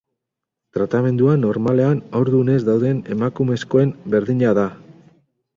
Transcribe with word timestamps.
Tratamendua 0.77 1.35
normalean 1.41 2.01
haurdun 2.21 2.51
ez 2.55 2.57
dauden 2.71 3.05
emakumezkoen 3.17 3.95
berdina 4.15 4.59
da. 4.63 4.69